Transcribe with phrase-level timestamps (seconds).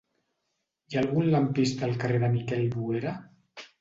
[0.87, 3.13] Hi ha algun lampista al carrer de Miquel Boera?